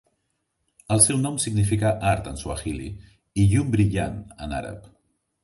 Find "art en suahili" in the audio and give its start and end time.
2.13-2.89